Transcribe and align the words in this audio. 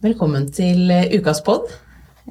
Velkommen 0.00 0.46
til 0.48 0.88
eh, 0.88 1.10
ukas 1.12 1.42
pod. 1.44 1.68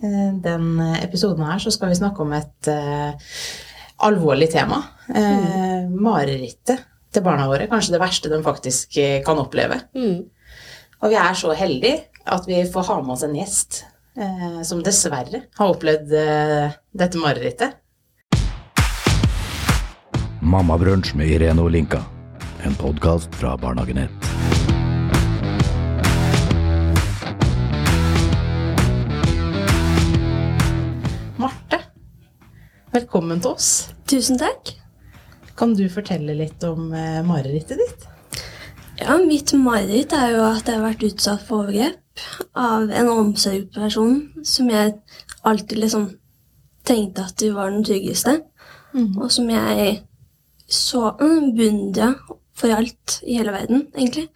Eh, 0.01 0.29
Den 0.41 0.79
episoden 1.03 1.46
her 1.46 1.59
så 1.62 1.69
skal 1.69 1.92
vi 1.92 1.99
snakke 1.99 2.23
om 2.23 2.31
et 2.33 2.69
uh, 2.73 3.13
alvorlig 4.07 4.47
tema. 4.49 4.79
Eh, 5.13 5.86
Marerittet 5.90 6.86
til 7.13 7.26
barna 7.26 7.46
våre. 7.50 7.68
Kanskje 7.70 7.94
det 7.94 8.02
verste 8.02 8.32
de 8.32 8.42
faktisk 8.46 8.97
eh, 8.97 9.20
kan 9.26 9.38
oppleve. 9.42 9.82
Mm. 9.94 10.26
Og 11.00 11.13
vi 11.13 11.20
er 11.21 11.38
så 11.38 11.54
heldige 11.54 12.08
at 12.29 12.50
vi 12.50 12.63
får 12.74 12.90
ha 12.90 12.97
med 13.04 13.16
oss 13.16 13.28
en 13.28 13.38
gjest 13.38 13.83
uh, 14.17 14.62
som 14.65 14.81
dessverre 14.86 15.46
har 15.58 15.76
opplevd 15.76 16.13
eh, 16.17 16.73
dette 16.98 17.22
marerittet. 17.22 17.77
Mammabrunsj 20.41 21.13
med 21.20 21.36
Irene 21.36 21.62
Olinka. 21.62 22.02
En 22.66 22.73
podkast 22.81 23.34
fra 23.38 23.54
Barnehagenett. 23.62 24.38
Velkommen 32.99 33.39
til 33.39 33.55
oss. 33.55 33.70
Tusen 34.09 34.39
takk. 34.39 34.73
Kan 35.59 35.76
du 35.77 35.85
fortelle 35.91 36.35
litt 36.35 36.63
om 36.67 36.91
eh, 36.95 37.21
marerittet 37.23 37.80
ditt? 37.80 38.05
Ja, 38.99 39.16
mitt 39.23 39.53
mareritt 39.55 40.12
er 40.16 40.34
jo 40.35 40.44
at 40.49 40.67
jeg 40.67 40.80
har 40.80 40.84
vært 40.84 41.05
utsatt 41.07 41.45
for 41.48 41.63
overgrep 41.63 42.23
av 42.59 42.91
en 42.91 43.12
omsorgsperson 43.13 44.43
som 44.43 44.71
jeg 44.71 44.98
alltid 45.48 45.80
liksom 45.80 46.09
tenkte 46.88 47.27
at 47.30 47.40
du 47.40 47.54
var 47.55 47.71
den 47.71 47.85
tryggeste, 47.88 48.41
og 49.21 49.29
som 49.31 49.48
jeg 49.54 50.02
så 50.68 51.13
mm, 51.20 51.52
beundra 51.55 52.09
for 52.57 52.73
alt 52.76 53.20
i 53.23 53.38
hele 53.38 53.54
verden, 53.55 53.85
egentlig. 53.95 54.27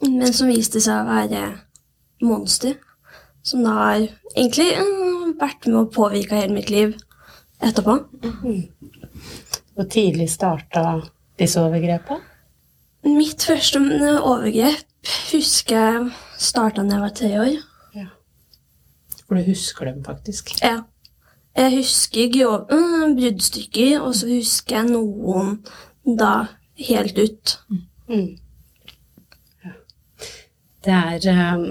Men 0.00 0.32
som 0.32 0.48
viste 0.48 0.80
seg 0.80 1.02
å 1.02 1.10
være 1.10 1.42
monster, 2.24 2.78
som 3.44 3.66
da 3.66 3.74
har 3.76 4.06
egentlig 4.32 4.70
mm, 4.78 5.34
vært 5.42 5.68
med 5.68 5.82
å 5.82 5.90
påvirke 5.92 6.38
hele 6.38 6.56
mitt 6.56 6.72
liv 6.72 6.94
etterpå. 7.64 7.98
Hvor 9.74 9.90
tidlig 9.90 10.30
starta 10.30 11.00
disse 11.40 11.62
overgrepene? 11.62 12.20
Mitt 13.04 13.44
første 13.44 13.82
mm, 13.82 14.16
overgrep 14.22 15.10
husker 15.32 15.76
jeg 15.76 16.04
starta 16.40 16.84
da 16.84 16.96
jeg 16.96 17.04
var 17.04 17.16
tre 17.18 17.32
år. 17.42 17.56
For 19.24 19.40
du 19.40 19.48
husker 19.48 19.88
dem 19.88 20.04
faktisk. 20.04 20.54
Ja. 20.62 20.82
Jeg 21.56 21.76
husker 21.76 22.30
grove 22.34 22.66
mm, 22.70 23.16
bruddstykker, 23.18 24.00
og 24.00 24.14
så 24.18 24.28
husker 24.28 24.80
jeg 24.80 24.90
noen 24.90 25.60
da 26.18 26.32
helt 26.88 27.18
ut. 27.18 27.58
Mm. 28.10 28.32
Det 30.84 30.92
er 30.92 31.28
eh, 31.30 31.62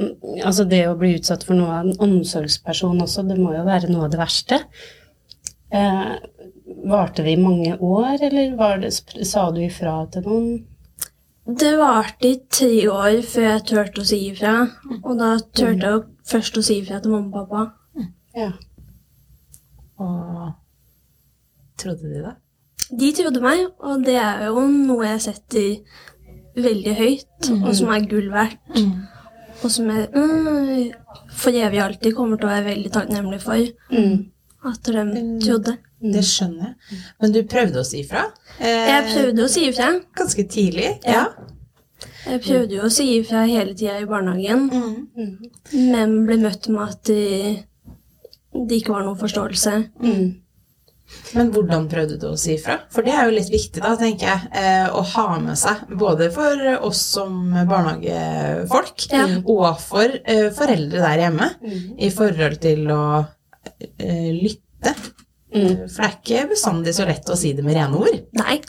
Altså, 0.42 0.66
det 0.66 0.86
å 0.90 0.96
bli 0.98 1.14
utsatt 1.20 1.44
for 1.46 1.58
noe 1.58 1.76
av 1.76 1.90
en 1.90 2.00
omsorgsperson 2.08 3.04
også, 3.04 3.26
det 3.28 3.38
må 3.38 3.54
jo 3.54 3.66
være 3.68 3.92
noe 3.92 4.08
av 4.08 4.14
det 4.14 4.22
verste. 4.22 4.64
Eh, 5.74 6.12
varte 6.86 7.24
det 7.26 7.34
i 7.34 7.42
mange 7.42 7.78
år, 7.80 8.22
eller 8.22 8.56
var 8.58 8.78
det, 8.84 8.92
sa 9.26 9.48
du 9.52 9.64
ifra 9.64 10.04
til 10.14 10.28
noen? 10.28 10.52
Det 11.44 11.74
varte 11.80 12.30
i 12.30 12.36
tre 12.48 12.88
år 12.88 13.18
før 13.28 13.48
jeg 13.50 13.64
turte 13.72 14.04
å 14.04 14.08
si 14.08 14.20
ifra. 14.30 14.54
Og 15.02 15.18
da 15.20 15.34
turte 15.52 15.90
jeg 15.90 16.04
først 16.30 16.60
å 16.60 16.64
si 16.64 16.78
ifra 16.84 17.02
til 17.04 17.16
mamma 17.16 17.42
og 17.42 17.50
pappa. 17.50 17.64
Ja. 18.38 18.52
Og 20.00 20.54
trodde 21.82 22.12
de 22.12 22.22
det? 22.24 22.36
De 22.94 23.10
trodde 23.18 23.42
meg, 23.44 23.66
og 23.82 24.06
det 24.06 24.16
er 24.22 24.46
jo 24.48 24.64
noe 24.70 25.08
jeg 25.08 25.26
setter 25.26 26.64
veldig 26.64 26.94
høyt, 27.00 27.50
og 27.60 27.72
som 27.76 27.92
er 27.96 28.08
gull 28.10 28.30
verdt. 28.34 28.62
Og 29.64 29.72
som 29.72 29.90
jeg 29.90 30.10
mm, 30.14 30.94
for 31.34 31.56
evig 31.56 31.82
alltid 31.82 32.16
kommer 32.18 32.38
til 32.38 32.50
å 32.50 32.54
være 32.54 32.70
veldig 32.70 32.92
takknemlig 32.94 33.42
for. 33.44 33.66
Mm. 34.64 34.72
At 34.72 34.84
de 34.84 35.40
trodde. 35.44 35.78
Det 36.04 36.22
skjønner 36.28 36.70
jeg. 36.70 37.00
Men 37.22 37.32
du 37.36 37.42
prøvde 37.48 37.80
å 37.82 37.88
si 37.88 38.02
ifra? 38.04 38.26
Eh, 38.60 38.88
Jeg 38.90 39.04
prøvde 39.14 39.44
å 39.46 39.50
si 39.52 39.66
ifra. 39.70 39.90
Ganske 40.16 40.46
tidlig? 40.52 41.00
Ja. 41.08 41.26
Jeg 42.26 42.42
prøvde 42.44 42.76
jo 42.78 42.84
å 42.88 42.92
si 42.92 43.10
ifra 43.20 43.44
hele 43.48 43.74
tida 43.76 43.98
i 44.00 44.06
barnehagen, 44.08 44.70
men 45.74 46.14
ble 46.28 46.38
møtt 46.40 46.70
med 46.72 46.82
at 46.90 47.04
det, 47.10 47.66
det 48.54 48.80
ikke 48.80 48.94
var 48.96 49.04
noen 49.08 49.20
forståelse. 49.20 49.74
Mm. 50.04 50.40
Men 51.36 51.52
hvordan 51.54 51.90
prøvde 51.92 52.16
du 52.20 52.26
å 52.32 52.38
si 52.40 52.56
ifra? 52.56 52.80
For 52.90 53.04
det 53.06 53.12
er 53.14 53.28
jo 53.28 53.36
litt 53.36 53.52
viktig, 53.52 53.82
da, 53.84 53.92
tenker 54.00 54.28
jeg, 54.32 54.48
eh, 54.56 54.88
å 54.90 55.04
ha 55.14 55.26
med 55.44 55.60
seg. 55.60 55.84
Både 56.00 56.30
for 56.34 56.64
oss 56.88 57.02
som 57.14 57.52
barnehagefolk, 57.70 59.08
Ja. 59.12 59.28
og 59.46 59.80
for 59.84 60.08
eh, 60.26 60.50
foreldre 60.56 61.04
der 61.04 61.18
hjemme, 61.28 61.52
i 62.00 62.10
forhold 62.10 62.60
til 62.64 62.88
å 62.92 63.04
lytte. 64.00 64.94
Mm. 65.54 65.88
For 65.88 66.02
det 66.02 66.06
er 66.08 66.16
ikke 66.18 66.46
bestandig 66.54 66.96
så 66.98 67.06
lett 67.08 67.30
å 67.30 67.38
si 67.38 67.54
det 67.54 67.66
med 67.66 67.78
rene 67.78 68.00
ord. 68.00 68.22
Nei. 68.40 68.60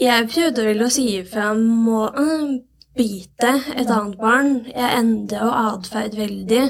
Jeg 0.00 0.26
prøvde 0.32 0.64
vel 0.66 0.82
å 0.82 0.90
si 0.90 1.04
ifra 1.20 1.52
om 1.52 1.86
å 1.86 2.06
mm, 2.16 2.54
bite 2.98 3.52
et 3.76 3.90
annet 3.90 4.16
barn. 4.18 4.56
Jeg 4.70 4.98
endret 4.98 5.44
jo 5.44 5.50
atferd 5.54 6.16
veldig. 6.18 6.64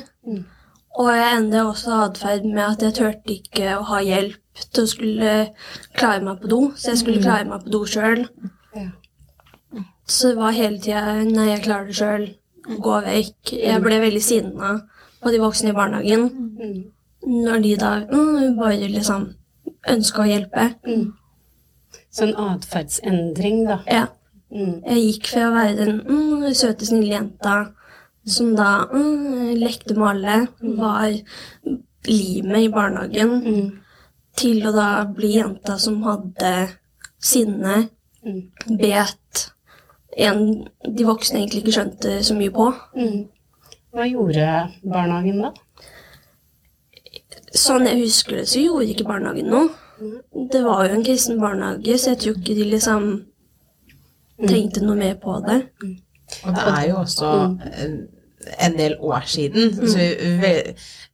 Og 0.95 1.09
jeg 1.11 1.39
endret 1.39 1.71
også 1.71 2.01
atferd 2.05 2.45
med 2.47 2.65
at 2.67 2.85
jeg 2.85 2.97
turte 3.01 3.35
ikke 3.39 3.79
å 3.79 3.87
ha 3.89 4.03
hjelp 4.05 4.67
til 4.71 4.85
å 4.85 4.91
skulle 4.91 5.33
klare 5.97 6.23
meg 6.27 6.43
på 6.43 6.51
do. 6.53 6.61
Så 6.77 6.93
jeg 6.93 7.03
skulle 7.03 7.25
klare 7.25 7.49
meg 7.49 7.65
på 7.65 7.73
do 7.75 7.83
sjøl. 7.89 8.27
Så 10.05 10.35
det 10.35 10.37
var 10.37 10.53
hele 10.53 10.79
tida 10.85 11.17
Nei, 11.25 11.49
jeg 11.55 11.65
klarer 11.65 11.89
det 11.89 11.97
sjøl. 11.97 12.27
Gå 12.65 12.99
vekk. 13.05 13.55
Jeg 13.57 13.85
ble 13.85 14.03
veldig 14.05 14.25
sinna 14.25 14.75
på 15.25 15.33
de 15.33 15.41
voksne 15.41 15.73
i 15.73 15.77
barnehagen. 15.77 16.29
Mm. 17.25 17.39
Når 17.45 17.63
de 17.65 17.77
da 17.81 17.93
mm, 18.11 18.57
bare 18.59 18.89
liksom 18.93 19.29
ønska 19.89 20.23
å 20.25 20.29
hjelpe. 20.29 20.67
Så 22.15 22.27
en 22.29 22.37
atferdsendring, 22.37 23.65
da. 23.69 23.79
Ja. 23.91 24.05
Mm. 24.55 24.83
Jeg 24.87 25.01
gikk 25.07 25.31
fra 25.33 25.49
å 25.49 25.55
være 25.55 25.77
den 25.81 25.97
mm, 26.07 26.45
søte, 26.55 26.87
snille 26.87 27.17
jenta 27.17 27.55
som 28.25 28.53
da 28.57 28.85
mm, 28.93 29.55
lekte 29.61 29.97
med 29.99 30.09
alle, 30.13 30.37
var 30.79 31.09
limet 32.07 32.61
i 32.67 32.71
barnehagen, 32.73 33.33
Mm. 33.45 33.73
til 34.37 34.63
å 34.67 34.73
da 34.75 35.05
bli 35.05 35.35
jenta 35.39 35.79
som 35.79 36.03
hadde 36.03 36.55
sinne, 37.21 37.89
Mm. 38.25 38.51
bet 38.79 39.51
en 40.17 40.65
de 40.97 41.05
voksne 41.05 41.41
egentlig 41.43 41.65
ikke 41.65 41.75
skjønte 41.77 42.23
så 42.25 42.35
mye 42.39 42.51
på. 42.55 42.71
Mm. 42.97 43.27
Hva 43.93 44.07
gjorde 44.09 44.47
barnehagen 44.85 45.43
da? 45.43 45.51
Sånn 47.55 47.87
jeg 47.87 48.01
husker 48.03 48.41
det, 48.41 48.49
så 48.51 48.63
gjorde 48.63 48.89
ikke 48.91 49.07
barnehagen 49.09 49.51
noe. 49.53 49.69
Det 50.51 50.63
var 50.65 50.89
jo 50.89 50.97
en 50.97 51.05
kristen 51.07 51.39
barnehage, 51.39 51.99
så 52.03 52.13
jeg 52.15 52.23
tror 52.25 52.41
ikke 52.41 52.57
de 52.59 52.65
liksom 52.73 53.05
tenkte 54.49 54.83
noe 54.83 54.99
mer 54.99 55.15
på 55.23 55.37
det. 55.47 55.61
Og 56.43 56.57
det 56.57 56.65
er 56.73 56.89
jo 56.89 56.97
også 57.05 57.31
en 58.67 58.75
del 58.77 58.97
år 59.01 59.23
siden, 59.31 59.71
så 59.89 60.09
vi, 60.43 60.51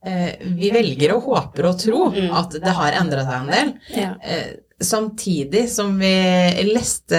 eh, 0.08 0.32
vi 0.56 0.70
velger 0.74 1.12
og 1.14 1.28
håper 1.28 1.68
og 1.68 1.78
tro 1.78 2.08
at 2.40 2.56
det 2.56 2.72
har 2.80 2.96
endra 3.02 3.26
seg 3.28 3.36
en 3.42 3.54
del. 3.54 3.72
Ja. 4.00 4.16
Eh, 4.24 4.50
Samtidig 4.80 5.66
som 5.68 5.98
vi 6.00 6.08
leste, 6.64 7.18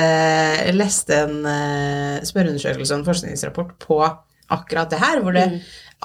leste 0.74 1.14
en 1.28 1.44
eh, 1.46 2.24
spørreundersøkelse 2.26 2.96
og 2.96 3.04
en 3.04 3.06
forskningsrapport 3.06 3.76
på 3.84 4.00
akkurat 4.50 4.90
det 4.90 4.98
her, 4.98 5.22
hvor 5.22 5.38
det 5.38 5.44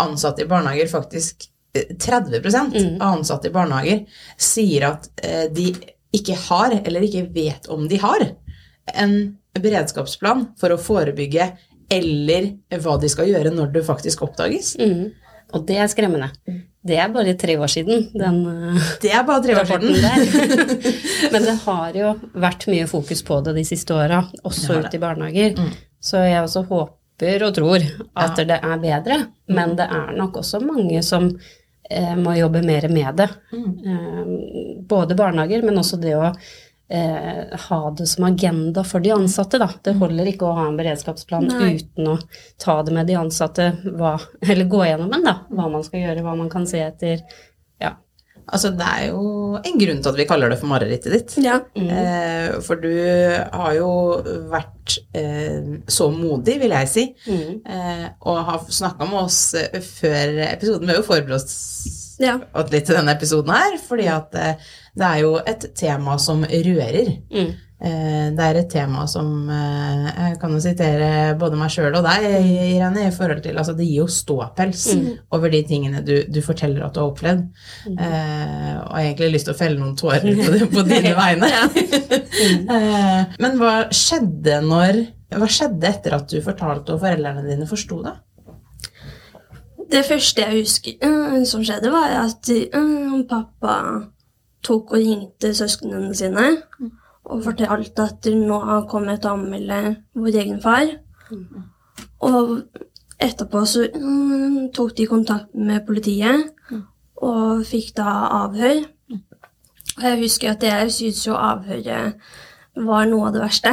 ansatte 0.04 0.44
i 0.44 0.50
barnehager 0.50 0.90
faktisk 0.92 1.46
eh, 1.76 1.92
30 1.96 2.56
av 3.00 3.06
ansatte 3.12 3.50
i 3.50 3.54
barnehager 3.54 4.04
sier 4.36 4.88
at 4.92 5.10
eh, 5.22 5.46
de 5.52 5.70
ikke 6.16 6.36
har, 6.46 6.72
eller 6.84 7.04
ikke 7.04 7.26
vet 7.34 7.68
om 7.72 7.86
de 7.90 7.98
har, 8.00 8.24
en 8.94 9.16
beredskapsplan 9.58 10.46
for 10.60 10.72
å 10.72 10.80
forebygge 10.80 11.50
eller 11.92 12.52
hva 12.82 12.96
de 13.02 13.08
skal 13.10 13.28
gjøre 13.30 13.52
når 13.54 13.72
det 13.74 13.84
faktisk 13.86 14.24
oppdages. 14.26 14.74
Mm. 14.80 15.12
Og 15.54 15.66
det 15.68 15.76
er 15.78 15.90
skremmende. 15.90 16.30
Det 16.86 16.96
er 17.02 17.10
bare 17.10 17.34
tre 17.38 17.56
år 17.58 17.70
siden, 17.70 18.08
den 18.14 18.36
eh, 18.46 18.90
Det 19.02 19.10
er 19.14 19.24
bare 19.26 19.42
tre 19.42 19.56
år 19.58 19.66
siden. 19.66 19.94
Men 21.32 21.46
det 21.48 21.56
har 21.64 21.98
jo 21.98 22.12
vært 22.38 22.66
mye 22.70 22.86
fokus 22.90 23.22
på 23.26 23.40
det 23.46 23.56
de 23.58 23.64
siste 23.66 23.94
åra, 23.94 24.22
også 24.46 24.80
ute 24.82 24.98
i 24.98 25.02
barnehager. 25.02 25.58
Så 26.02 26.22
jeg 26.26 26.42
også 26.44 26.62
håper 26.68 27.46
og 27.46 27.54
tror 27.56 27.80
at 27.82 28.38
Ja. 28.38 28.44
det 28.44 28.58
er 28.62 28.82
bedre. 28.82 29.20
Men 29.48 29.74
det 29.78 29.88
er 29.90 30.12
nok 30.18 30.42
også 30.42 30.60
mange 30.62 31.02
som 31.02 31.30
må 32.18 32.34
jobbe 32.36 32.62
mer 32.66 32.88
med 32.88 33.20
det. 33.22 33.28
Eh, 33.54 34.22
både 34.88 35.14
barnehager, 35.18 35.62
men 35.62 35.78
også 35.78 35.98
det 36.02 36.14
å 36.18 36.24
eh, 36.88 37.58
ha 37.68 37.80
det 37.98 38.06
som 38.06 38.24
agenda 38.24 38.84
for 38.84 39.00
de 39.00 39.10
ansatte. 39.14 39.58
Da. 39.62 39.70
Det 39.82 39.96
holder 40.00 40.30
ikke 40.32 40.48
å 40.48 40.56
ha 40.58 40.68
en 40.68 40.78
beredskapsplan 40.78 41.48
Nei. 41.50 41.74
uten 41.76 42.12
å 42.14 42.16
ta 42.62 42.80
det 42.82 42.94
med 42.96 43.10
de 43.10 43.18
ansatte, 43.20 43.72
hva, 43.84 44.16
eller 44.46 44.70
gå 44.70 44.84
gjennom 44.86 45.12
den, 45.14 45.26
da. 45.26 45.38
Hva 45.50 45.68
man 45.72 45.84
skal 45.86 46.06
gjøre, 46.06 46.24
hva 46.26 46.36
man 46.38 46.50
kan 46.52 46.66
se 46.68 46.82
etter. 46.84 47.22
Altså, 48.46 48.70
det 48.78 48.86
er 48.86 49.08
jo 49.10 49.56
en 49.58 49.78
grunn 49.80 50.00
til 50.04 50.10
at 50.12 50.18
vi 50.20 50.26
kaller 50.30 50.52
det 50.52 50.58
for 50.60 50.70
marerittet 50.70 51.12
ditt. 51.16 51.32
Ja. 51.42 51.56
Eh, 51.74 52.52
for 52.62 52.78
du 52.78 52.90
har 52.92 53.72
jo 53.74 53.88
vært 54.52 54.98
eh, 55.18 55.72
så 55.90 56.06
modig, 56.14 56.60
vil 56.62 56.70
jeg 56.76 56.90
si, 56.92 57.04
eh, 57.26 58.06
og 58.22 58.38
har 58.46 58.66
snakka 58.70 59.08
med 59.10 59.24
oss 59.24 59.40
eh, 59.58 59.80
før 59.82 60.38
episoden. 60.46 60.86
Vi 60.86 60.94
har 60.94 61.00
jo 61.02 61.08
forberedt 61.08 61.40
oss 61.40 62.16
Ja. 62.22 62.38
litt 62.70 62.86
til 62.88 62.96
denne 62.96 63.12
episoden 63.12 63.50
her, 63.52 63.74
fordi 63.82 64.06
at 64.08 64.34
eh, 64.40 64.54
det 64.96 65.04
er 65.10 65.18
jo 65.26 65.34
et 65.42 65.66
tema 65.76 66.14
som 66.22 66.46
rører. 66.46 67.10
Mm. 67.34 67.50
Eh, 67.76 68.30
Det 68.32 68.40
er 68.40 68.56
et 68.56 68.70
tema 68.72 69.02
som 69.06 69.50
eh, 69.52 70.06
Jeg 70.30 70.38
kan 70.40 70.54
jo 70.54 70.60
sitere 70.64 71.34
både 71.36 71.58
meg 71.60 71.68
sjøl 71.74 71.92
og 71.98 72.06
deg, 72.06 72.24
Irene, 72.72 73.02
i 73.04 73.12
forhold 73.12 73.42
til 73.44 73.58
altså 73.60 73.74
Det 73.76 73.84
gir 73.84 73.98
jo 74.00 74.06
ståpels 74.08 74.86
over 75.36 75.52
de 75.52 75.60
tingene 75.68 76.00
du, 76.06 76.14
du 76.24 76.40
forteller 76.40 76.86
at 76.86 76.94
du 76.96 77.02
har 77.02 77.10
opplevd. 77.10 77.42
Eh, 77.92 78.72
og 78.80 78.96
jeg 78.96 78.96
har 78.96 79.04
egentlig 79.10 79.30
lyst 79.34 79.50
til 79.50 79.54
å 79.56 79.58
felle 79.60 79.80
noen 79.82 79.96
tårer 80.00 80.24
på, 80.24 80.70
på 80.72 80.86
dine 80.88 81.12
vegne. 81.20 81.52
eh, 82.76 83.36
men 83.44 83.60
hva 83.60 83.74
skjedde 83.92 84.62
når 84.64 85.02
Hva 85.36 85.48
skjedde 85.50 85.88
etter 85.90 86.14
at 86.16 86.30
du 86.32 86.40
fortalte 86.40 86.94
og 86.96 87.02
foreldrene 87.04 87.44
dine 87.44 87.66
forsto 87.68 88.00
det? 88.06 88.16
Det 89.90 90.00
første 90.08 90.42
jeg 90.42 90.62
husker 90.64 90.96
eh, 91.06 91.42
som 91.46 91.60
skjedde, 91.66 91.92
var 91.92 92.14
at 92.24 92.48
eh, 92.56 93.16
pappa 93.28 93.76
tok 94.66 94.96
og 94.96 95.02
ringte 95.02 95.52
søsknene 95.54 96.14
sine 96.16 96.54
og 97.26 97.42
fortalte 97.44 98.06
at 98.06 98.20
det 98.24 98.36
nå 98.38 98.58
har 98.62 98.86
kommet 98.90 99.22
til 99.22 99.32
å 99.32 99.38
anmelde 99.38 99.80
vår 100.14 100.40
egen 100.42 100.60
far. 100.62 100.92
Og 102.26 102.52
etterpå 103.22 103.64
så 103.66 103.86
mm, 103.92 104.70
tok 104.76 104.94
de 104.98 105.08
kontakt 105.10 105.54
med 105.54 105.84
politiet 105.86 106.52
og 107.24 107.64
fikk 107.66 107.94
da 107.96 108.12
avhør. 108.44 108.84
Og 109.96 110.04
jeg 110.04 110.20
husker 110.20 110.52
at 110.52 110.66
jeg 110.66 110.92
syntes 110.92 111.24
jo 111.26 111.38
avhøret 111.40 112.20
var 112.86 113.08
noe 113.08 113.30
av 113.30 113.36
det 113.36 113.42
verste. 113.42 113.72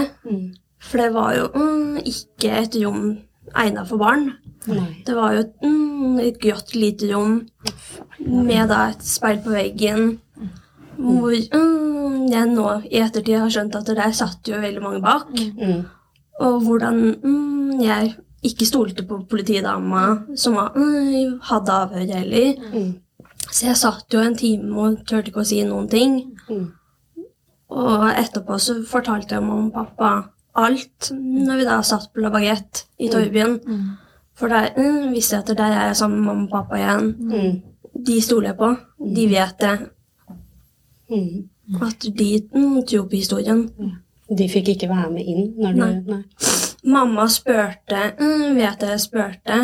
For 0.84 1.04
det 1.04 1.12
var 1.16 1.36
jo 1.38 1.50
mm, 1.54 1.98
ikke 2.08 2.58
et 2.62 2.78
rom 2.84 3.06
egnet 3.60 3.90
for 3.90 4.02
barn. 4.02 4.30
Nei. 4.68 5.04
Det 5.04 5.16
var 5.16 5.36
jo 5.36 5.44
et, 5.44 5.56
mm, 5.64 6.20
et 6.24 6.40
grått 6.40 6.76
lite 6.76 7.10
rom 7.12 7.42
med 8.24 8.70
da 8.72 8.86
et 8.94 9.04
speil 9.04 9.42
på 9.44 9.52
veggen. 9.54 10.14
Hvor 10.98 11.34
mm, 11.34 12.18
jeg 12.31 12.50
nå 12.51 12.68
i 12.90 13.01
ettertid 13.04 13.40
har 13.40 13.51
skjønt 13.54 13.78
at 13.80 13.92
der 13.94 14.16
satt 14.16 14.48
jo 14.50 14.62
veldig 14.62 14.84
mange 14.84 15.01
bak. 15.04 15.31
Mm. 15.34 15.81
Og 16.44 16.60
hvordan 16.66 17.01
mm, 17.24 17.81
jeg 17.81 18.13
ikke 18.44 18.68
stolte 18.68 19.06
på 19.07 19.22
politidama 19.30 20.04
som 20.36 20.57
var, 20.60 20.74
mm, 20.75 21.40
hadde 21.50 21.80
avhør 21.86 22.13
heller. 22.19 22.54
Mm. 22.74 22.94
Så 23.50 23.68
jeg 23.68 23.80
satt 23.80 24.13
jo 24.13 24.22
en 24.24 24.38
time 24.38 24.80
og 24.81 25.04
turte 25.07 25.31
ikke 25.31 25.44
å 25.44 25.48
si 25.48 25.62
noen 25.68 25.90
ting. 25.92 26.19
Mm. 26.50 26.72
Og 27.74 28.06
etterpå 28.12 28.57
så 28.62 28.78
fortalte 28.88 29.38
jeg 29.38 29.46
mamma 29.46 29.69
og 29.69 29.75
pappa 29.75 30.13
alt 30.54 31.10
når 31.18 31.60
vi 31.60 31.68
da 31.68 31.80
satt 31.86 32.12
på 32.13 32.22
La 32.22 32.30
Baguette 32.34 32.86
i 33.01 33.10
Torvbyen. 33.10 33.60
For 34.38 34.51
der 34.51 34.74
mm, 34.78 35.13
visste 35.13 35.38
jeg 35.38 35.46
at 35.46 35.57
der 35.57 35.72
er 35.72 35.88
jeg 35.88 36.01
sammen 36.01 36.19
med 36.19 36.28
mamma 36.28 36.48
og 36.48 36.54
pappa 36.57 36.81
igjen. 36.81 37.13
Mm. 37.30 37.62
De 38.06 38.22
stoler 38.22 38.51
jeg 38.51 38.60
på. 38.60 38.69
De 39.16 39.28
vet 39.30 39.60
det. 39.62 39.74
Mm. 41.13 41.80
At 41.86 42.07
de 42.18 42.30
måtte 42.57 42.98
jobbe 42.98 43.13
på 43.13 43.21
historien. 43.21 43.63
De 44.27 44.50
fikk 44.50 44.74
ikke 44.74 44.89
være 44.92 45.12
med 45.13 45.30
inn 45.30 45.54
når 45.62 45.75
du 45.75 45.81
Nei. 45.83 45.94
Nei. 46.10 46.21
Mamma 46.83 47.30
spurte, 47.31 48.00
mm, 48.19 48.57
vet 48.57 48.81
jeg 48.83 49.00
spurte, 49.00 49.60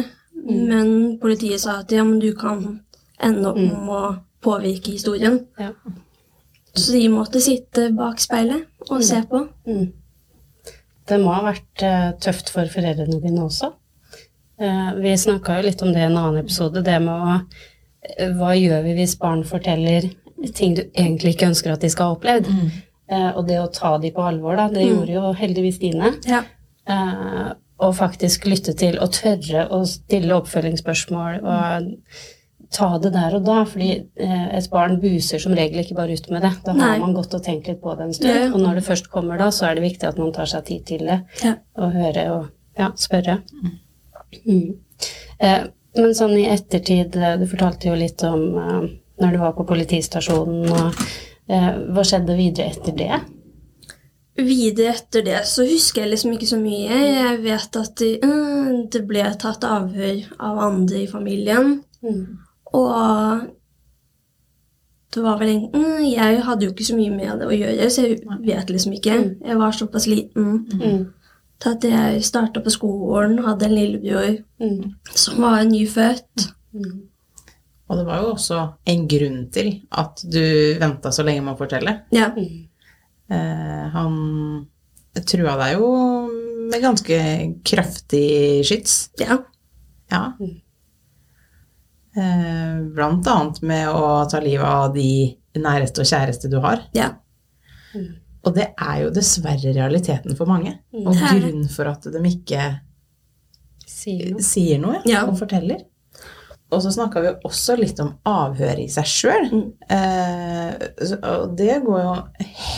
men 0.47 1.17
politiet 1.19 1.59
sa 1.59 1.81
at 1.81 1.91
ja, 1.91 2.05
men 2.07 2.21
du 2.23 2.29
kan 2.37 2.61
ende 3.19 3.49
opp 3.49 3.59
med 3.59 3.89
å 3.91 4.03
påvirke 4.43 4.93
historien. 4.95 5.41
Ja. 5.59 5.73
Så 6.71 6.93
de 6.95 7.09
måtte 7.11 7.41
sitte 7.43 7.89
bak 7.95 8.21
speilet 8.23 8.69
og 8.87 9.03
se 9.03 9.19
på. 9.27 9.41
Mm. 9.67 9.89
Det 11.09 11.17
må 11.19 11.33
ha 11.33 11.43
vært 11.49 11.83
eh, 11.83 12.11
tøft 12.21 12.53
for 12.53 12.69
foreldrene 12.71 13.19
dine 13.19 13.43
også. 13.43 13.73
Eh, 14.61 14.89
vi 15.01 15.17
snakka 15.17 15.57
jo 15.57 15.67
litt 15.67 15.83
om 15.83 15.91
det 15.91 16.05
i 16.05 16.07
en 16.07 16.17
annen 16.19 16.39
episode, 16.43 16.85
det 16.85 16.97
med 17.03 17.15
å 17.15 17.35
eh, 17.35 18.31
Hva 18.37 18.53
gjør 18.55 18.85
vi 18.85 18.95
hvis 19.01 19.17
barn 19.19 19.43
forteller 19.47 20.07
ting 20.55 20.75
du 20.77 20.83
egentlig 20.87 21.35
ikke 21.35 21.49
ønsker 21.51 21.73
at 21.73 21.83
de 21.83 21.91
skal 21.91 22.11
ha 22.11 22.17
opplevd? 22.17 22.49
Eh, 23.09 23.29
og 23.33 23.45
det 23.49 23.59
å 23.61 23.69
ta 23.73 23.95
de 24.01 24.11
på 24.13 24.25
alvor, 24.25 24.57
da, 24.59 24.67
det 24.71 24.85
gjorde 24.85 25.15
jo 25.15 25.33
heldigvis 25.37 25.79
dine. 25.81 26.13
Ja. 26.29 26.43
Eh, 26.89 27.47
og 27.79 27.95
faktisk 27.95 28.45
lytte 28.49 28.75
til 28.77 28.99
og 28.99 29.13
tørre 29.15 29.65
å 29.71 29.85
stille 29.87 30.35
oppfølgingsspørsmål 30.35 31.39
og 31.47 31.93
ta 32.75 32.89
det 33.01 33.11
der 33.15 33.37
og 33.37 33.45
da. 33.47 33.61
Fordi 33.69 33.89
eh, 33.95 34.45
et 34.57 34.69
barn 34.71 34.99
buser 35.01 35.41
som 35.41 35.55
regel 35.57 35.81
ikke 35.83 35.97
bare 35.97 36.17
ut 36.17 36.29
med 36.33 36.43
det. 36.45 36.53
Da 36.65 36.75
Nei. 36.75 36.91
har 36.93 37.03
man 37.03 37.15
gått 37.17 37.35
og 37.37 37.43
tenkt 37.45 37.71
litt 37.71 37.81
på 37.83 37.95
det 37.95 38.09
en 38.09 38.15
stund. 38.15 38.35
Ja. 38.35 38.51
Og 38.51 38.59
når 38.63 38.79
det 38.79 38.85
først 38.89 39.09
kommer 39.13 39.41
da, 39.41 39.49
så 39.55 39.69
er 39.69 39.79
det 39.79 39.87
viktig 39.87 40.09
at 40.09 40.19
man 40.21 40.33
tar 40.35 40.49
seg 40.51 40.67
tid 40.69 40.85
til 40.91 41.05
det. 41.09 41.21
Ja. 41.45 41.55
Og 41.79 41.95
høre 41.95 42.25
og 42.35 42.47
ja, 42.79 42.91
spørre. 42.99 43.39
Mm. 44.43 44.63
Eh, 45.39 45.61
men 45.99 46.15
sånn 46.15 46.35
i 46.37 46.47
ettertid, 46.51 47.15
du 47.15 47.45
fortalte 47.49 47.89
jo 47.89 47.97
litt 47.97 48.21
om 48.27 48.43
eh, 48.59 48.89
når 49.19 49.31
du 49.35 49.37
var 49.41 49.53
på 49.57 49.65
politistasjonen 49.67 50.69
og 50.71 51.03
eh, 51.49 51.69
Hva 51.93 52.03
skjedde 52.05 52.35
videre 52.37 52.69
etter 52.71 52.95
det? 52.97 53.19
Videre 54.39 54.93
etter 54.95 55.25
det 55.25 55.39
så 55.49 55.65
husker 55.67 56.05
jeg 56.05 56.11
liksom 56.13 56.31
ikke 56.35 56.47
så 56.47 56.59
mye. 56.61 56.99
Jeg 57.03 57.39
vet 57.43 57.75
at 57.81 57.95
det, 57.99 58.11
mm, 58.23 58.85
det 58.93 59.01
ble 59.09 59.25
tatt 59.41 59.65
avhør 59.67 60.21
av 60.39 60.59
andre 60.69 61.01
i 61.03 61.07
familien. 61.11 61.73
Mm. 62.05 62.21
Og 62.79 63.47
det 65.13 65.23
var 65.25 65.39
vel 65.41 65.49
en, 65.55 65.63
mm, 65.73 66.03
Jeg 66.13 66.41
hadde 66.45 66.65
jo 66.67 66.71
ikke 66.71 66.85
så 66.85 66.95
mye 66.95 67.11
med 67.17 67.39
det 67.41 67.47
å 67.49 67.55
gjøre, 67.57 67.89
så 67.91 68.05
jeg 68.05 68.19
vet 68.45 68.69
liksom 68.69 68.93
ikke. 68.95 69.15
Jeg 69.45 69.57
var 69.57 69.71
såpass 69.75 70.07
liten 70.07 70.67
Mm. 70.79 71.07
til 71.59 71.69
at 71.75 71.83
jeg 71.83 72.23
starta 72.23 72.61
på 72.63 72.69
skolen, 72.71 73.39
hadde 73.43 73.65
en 73.65 73.75
lillebror 73.75 74.37
Mm. 74.61 74.93
som 75.15 75.41
var 75.41 75.63
nyfødt. 75.63 76.51
Mm. 76.73 77.01
Og 77.89 77.97
det 77.97 78.05
var 78.05 78.21
jo 78.21 78.33
også 78.35 78.57
en 78.93 79.07
grunn 79.09 79.39
til 79.51 79.71
at 79.97 80.21
du 80.29 80.41
venta 80.79 81.09
så 81.11 81.23
lenge 81.25 81.41
med 81.41 81.55
å 81.55 81.59
fortelle. 81.59 81.95
Ja. 82.13 82.27
Mm. 82.35 82.67
Eh, 83.33 83.85
han 83.95 84.67
trua 85.25 85.55
deg 85.57 85.79
jo 85.79 85.89
med 86.69 86.81
ganske 86.85 87.17
kraftig 87.65 88.63
skyts. 88.69 89.09
ja. 89.19 89.39
Ja. 90.11 90.33
Mm. 90.39 90.55
Eh, 92.17 92.77
blant 92.95 93.27
annet 93.29 93.59
med 93.61 93.89
å 93.93 94.25
ta 94.29 94.39
livet 94.41 94.65
av 94.65 94.93
de 94.95 95.35
næreste 95.61 96.01
og 96.03 96.09
kjæreste 96.09 96.49
du 96.51 96.59
har. 96.63 96.85
ja. 96.97 97.11
Og 98.47 98.53
det 98.55 98.69
er 98.79 99.01
jo 99.03 99.09
dessverre 99.11 99.73
realiteten 99.75 100.31
for 100.37 100.47
mange. 100.47 100.71
Og 100.95 101.09
Det 101.13 101.23
er 101.27 101.39
grunn 101.41 101.65
for 101.67 101.89
at 101.91 102.05
de 102.07 102.19
ikke 102.29 102.61
Sier 103.85 104.29
noe. 104.31 104.41
sier 104.41 104.79
noe 104.79 105.01
Ja. 105.05 105.25
og 105.27 105.35
forteller. 105.37 105.81
Og 106.69 106.83
så 106.83 106.91
snakka 106.93 107.21
vi 107.23 107.31
også 107.47 107.75
litt 107.79 107.99
om 108.03 108.11
avhør 108.29 108.81
i 108.83 108.89
seg 108.93 109.07
sjøl. 109.09 109.47
Mm. 109.49 109.69
Eh, 109.95 111.15
og 111.17 111.55
det 111.57 111.79
går 111.85 112.03
jo 112.03 112.11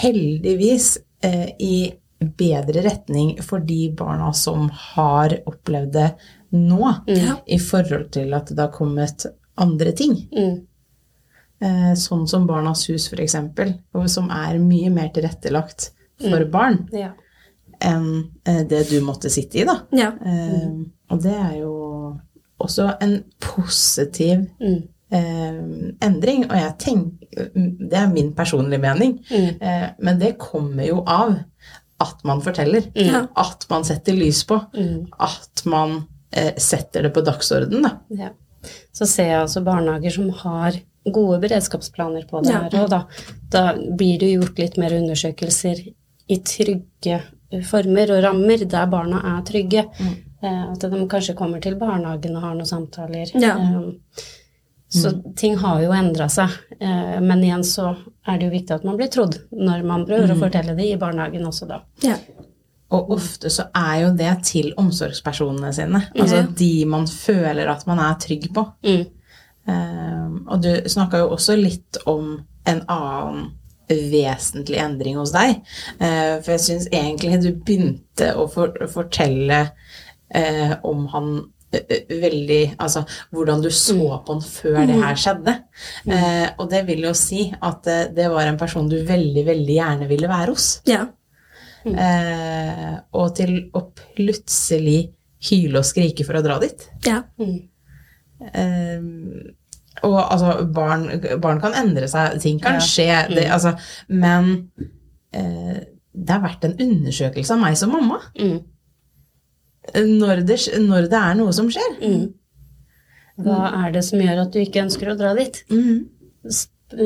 heldigvis 0.01 0.93
eh, 1.27 1.49
i 1.59 1.75
bedre 2.21 2.83
retning 2.85 3.33
for 3.43 3.63
de 3.65 3.89
barna 3.97 4.29
som 4.37 4.69
har 4.93 5.35
opplevd 5.49 5.93
det 5.97 6.09
nå, 6.51 6.93
mm. 7.07 7.41
i 7.47 7.59
forhold 7.59 8.11
til 8.15 8.33
at 8.37 8.51
det 8.51 8.61
har 8.61 8.73
kommet 8.75 9.25
andre 9.61 9.93
ting. 9.97 10.15
Mm. 10.31 10.59
Eh, 11.61 11.91
sånn 11.99 12.27
som 12.29 12.47
Barnas 12.49 12.87
hus, 12.89 13.09
f.eks., 13.11 13.35
som 14.13 14.31
er 14.33 14.61
mye 14.61 14.89
mer 14.93 15.11
tilrettelagt 15.13 15.91
for 16.21 16.45
barn 16.53 16.83
Ja. 16.93 17.11
enn 17.81 18.07
eh, 18.45 18.63
det 18.69 18.87
du 18.89 18.99
måtte 19.05 19.29
sitte 19.33 19.61
i, 19.61 19.65
da. 19.67 19.79
ja. 19.95 20.11
Eh, 20.25 20.71
og 21.11 21.21
det 21.21 21.35
er 21.35 21.55
jo 21.59 21.73
også 22.65 22.89
en 23.01 23.23
positiv 23.39 24.47
Mm. 24.61 24.81
eh, 25.11 26.07
endring. 26.07 26.45
Og 26.49 26.55
jeg 26.57 26.77
tenker 26.79 27.17
Det 27.55 27.93
er 27.97 28.07
min 28.11 28.33
personlige 28.33 28.79
mening. 28.81 29.19
Mm. 29.29 29.61
Eh, 29.61 29.89
men 29.99 30.19
det 30.19 30.37
kommer 30.37 30.83
jo 30.87 31.03
av 31.07 31.37
at 32.01 32.23
man 32.25 32.41
forteller. 32.41 32.87
Ja. 32.95 33.27
At 33.37 33.65
man 33.69 33.83
setter 33.83 34.13
lys 34.17 34.43
på. 34.43 34.57
Mm. 34.75 35.07
At 35.19 35.65
man 35.65 36.03
eh, 36.33 36.53
setter 36.57 37.03
det 37.03 37.13
på 37.13 37.21
dagsordenen, 37.23 37.83
da. 37.83 37.91
Ja. 38.09 38.29
Så 38.93 39.05
ser 39.07 39.27
jeg 39.29 39.41
altså 39.41 39.63
barnehager 39.63 40.11
som 40.15 40.29
har 40.29 40.71
gode 41.11 41.39
beredskapsplaner 41.41 42.27
på 42.29 42.41
det 42.43 42.51
Ja. 42.53 42.59
her. 42.69 42.83
Og 42.83 42.89
da, 42.89 43.03
da 43.49 43.73
blir 43.97 44.19
det 44.19 44.33
gjort 44.35 44.59
litt 44.59 44.77
mer 44.77 44.91
undersøkelser 44.93 45.81
i 46.29 46.37
trygge 46.45 47.21
former 47.67 48.11
og 48.15 48.23
rammer, 48.23 48.57
der 48.65 48.85
barna 48.87 49.21
er 49.37 49.41
trygge. 49.43 49.85
Eh, 49.99 50.13
At 50.41 50.79
de 50.81 51.07
kanskje 51.07 51.35
kommer 51.37 51.61
til 51.61 51.75
barnehagen 51.77 52.35
og 52.35 52.41
har 52.41 52.55
noen 52.55 52.65
samtaler. 52.69 53.29
Ja. 53.39 53.57
Eh, 53.57 54.25
Så 54.91 55.11
ting 55.39 55.55
har 55.55 55.81
jo 55.81 55.91
endra 55.95 56.25
seg. 56.29 56.49
Eh, 56.81 57.19
Men 57.21 57.43
igjen 57.43 57.63
så 57.63 57.95
er 58.27 58.37
det 58.37 58.47
jo 58.49 58.51
viktig 58.57 58.71
at 58.75 58.83
man 58.83 58.97
blir 58.97 59.07
trodd 59.13 59.37
når 59.53 59.85
man 59.87 60.05
prøver 60.05 60.33
å 60.33 60.39
fortelle 60.39 60.75
det 60.75 60.89
i 60.91 60.97
barnehagen 60.97 61.45
også, 61.47 61.67
da. 61.67 61.81
ja. 62.03 62.17
Og 62.91 63.09
ofte 63.15 63.47
så 63.47 63.69
er 63.73 64.01
jo 64.01 64.09
det 64.19 64.43
til 64.43 64.73
omsorgspersonene 64.77 65.69
sine. 65.73 66.01
Altså 66.19 66.41
Ja. 66.41 66.47
de 66.59 66.85
man 66.85 67.05
føler 67.07 67.69
at 67.71 67.85
man 67.87 67.99
er 67.99 68.15
trygg 68.19 68.49
på. 68.53 68.65
Mm. 68.83 69.05
Eh, 69.67 70.29
og 70.51 70.61
du 70.61 70.73
snakka 70.89 71.17
jo 71.21 71.29
også 71.29 71.55
litt 71.55 71.97
om 72.05 72.41
en 72.65 72.81
annen 72.89 73.51
vesentlig 73.87 74.77
endring 74.79 75.15
hos 75.15 75.31
deg. 75.31 75.61
Eh, 75.99 76.41
for 76.41 76.51
jeg 76.51 76.59
syns 76.65 76.87
egentlig 76.91 77.41
du 77.43 77.51
begynte 77.53 78.33
å 78.35 78.49
for, 78.51 78.73
fortelle 78.91 79.69
eh, 80.35 80.73
om 80.87 81.05
han 81.13 81.31
eh, 81.73 82.03
veldig 82.09 82.75
Altså 82.79 83.03
hvordan 83.31 83.61
du 83.63 83.69
så 83.71 83.97
på 84.25 84.33
han 84.35 84.41
før 84.43 84.81
det 84.89 84.97
her 85.03 85.15
skjedde. 85.19 85.55
Eh, 86.07 86.49
og 86.57 86.69
det 86.71 86.83
vil 86.89 87.03
jo 87.07 87.13
si 87.17 87.45
at 87.61 87.87
eh, 87.87 88.05
det 88.15 88.29
var 88.33 88.47
en 88.49 88.59
person 88.59 88.89
du 88.91 88.97
veldig, 89.07 89.45
veldig 89.47 89.77
gjerne 89.79 90.07
ville 90.11 90.29
være 90.31 90.51
hos. 90.55 90.69
Ja. 90.89 91.05
Eh, 91.85 92.93
og 93.17 93.31
til 93.39 93.55
å 93.73 93.85
plutselig 94.15 94.99
hyle 95.49 95.79
og 95.81 95.87
skrike 95.87 96.25
for 96.27 96.37
å 96.37 96.43
dra 96.45 96.59
dit. 96.61 96.83
Ja. 97.07 97.23
Eh, 98.53 99.01
og 100.07 100.17
altså, 100.23 100.53
barn, 100.73 101.07
barn 101.43 101.59
kan 101.61 101.75
endre 101.77 102.07
seg, 102.09 102.37
ting 102.41 102.59
kan 102.63 102.79
Ja. 102.79 102.85
skje, 102.85 103.07
det, 103.35 103.47
altså, 103.51 103.73
men 104.07 104.71
eh, 105.33 105.81
det 106.13 106.31
har 106.33 106.41
vært 106.43 106.63
en 106.65 106.77
undersøkelse 106.79 107.53
av 107.53 107.59
meg 107.61 107.77
som 107.77 107.91
mamma. 107.93 108.21
Mm. 108.39 108.61
Når 109.95 110.43
det, 110.45 110.57
når 110.79 111.07
det 111.09 111.19
er 111.19 111.37
noe 111.39 111.53
som 111.57 111.69
skjer. 111.73 111.95
Mm. 112.01 112.27
Hva 113.41 113.71
er 113.85 113.95
det 113.95 114.03
som 114.05 114.21
gjør 114.21 114.43
at 114.43 114.51
du 114.53 114.59
ikke 114.61 114.83
ønsker 114.85 115.09
å 115.11 115.17
dra 115.17 115.31
dit? 115.37 115.63
Mm. 115.71 116.05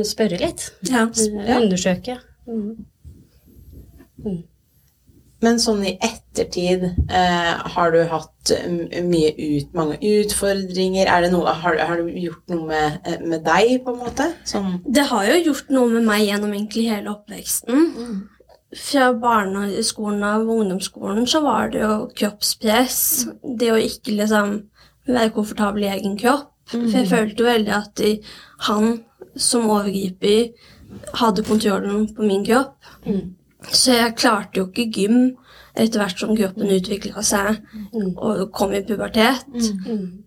Spørre 0.04 0.40
litt. 0.42 0.68
ja. 0.90 1.06
Eh, 1.08 1.56
Undersøke. 1.60 2.18
Mm. 2.50 4.44
Men 5.46 5.60
sånn 5.62 5.84
i 5.86 5.94
ettertid, 6.02 6.84
eh, 7.06 7.52
har 7.76 7.92
du 7.94 8.00
hatt 8.10 8.52
mye 9.06 9.32
ut, 9.38 9.74
mange 9.78 9.98
utfordringer? 10.02 11.06
Er 11.12 11.26
det 11.26 11.32
noe, 11.36 11.54
har, 11.62 11.78
har 11.78 12.02
du 12.02 12.10
gjort 12.10 12.50
noe 12.50 12.66
med, 12.70 13.00
eh, 13.06 13.20
med 13.22 13.44
deg, 13.46 13.76
på 13.86 13.94
en 13.94 14.00
måte? 14.02 14.30
Sånn, 14.48 14.80
Det 14.88 15.06
har 15.12 15.28
jo 15.30 15.52
gjort 15.52 15.70
noe 15.76 15.92
med 15.92 16.08
meg 16.08 16.26
gjennom 16.28 16.56
egentlig 16.56 16.88
hele 16.90 17.14
oppveksten. 17.14 17.92
Fra 18.76 19.14
barneskolen 19.16 20.24
av 20.28 20.50
ungdomsskolen 20.50 21.28
så 21.28 21.40
var 21.46 21.70
det 21.72 21.80
jo 21.84 22.10
kroppspress. 22.16 22.98
Det 23.42 23.72
å 23.72 23.80
ikke 23.80 24.18
liksom 24.20 24.58
være 25.08 25.32
komfortabel 25.36 25.86
i 25.86 25.92
egen 25.94 26.18
kropp. 26.20 26.52
For 26.72 26.98
jeg 26.98 27.08
følte 27.12 27.44
jo 27.44 27.46
veldig 27.48 27.74
at 27.78 27.92
de, 28.02 28.12
han 28.68 29.00
som 29.38 29.70
overgriper 29.70 30.50
hadde 31.20 31.44
kontrollen 31.46 32.08
på 32.16 32.26
min 32.26 32.46
kropp. 32.48 32.76
Så 33.72 33.96
jeg 33.96 34.16
klarte 34.18 34.60
jo 34.60 34.68
ikke 34.68 34.90
gym 34.92 35.20
etter 35.76 36.00
hvert 36.00 36.20
som 36.20 36.36
kroppen 36.38 36.72
utvikla 36.72 37.22
seg 37.26 37.58
og 38.16 38.52
kom 38.56 38.74
i 38.74 38.84
pubertet. 38.88 39.44